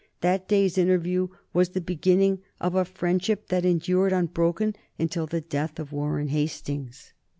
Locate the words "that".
0.21-0.47, 3.49-3.65